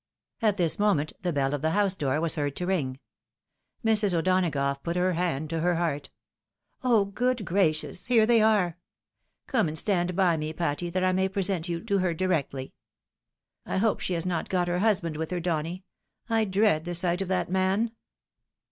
[0.41, 2.99] At this moment the bell of the house door was heard to ring.
[3.85, 4.15] Mrs.
[4.15, 6.09] O'Donagough put her hand to her heart."
[6.83, 7.05] Oh!
[7.05, 8.79] good gracious I Here they are!—
[9.45, 12.73] Come and stand by me, Patty, that I may present you to her directly.
[13.63, 15.83] I hope she has not got her husband with her, Donny!
[16.27, 17.91] I dread the sight of that man."